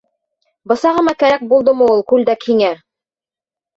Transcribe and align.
Бысағыма 0.71 1.13
кәрәк 1.23 1.45
булдымы 1.53 1.91
ул 1.97 2.03
күлдәк 2.13 2.49
һиңә! 2.51 2.73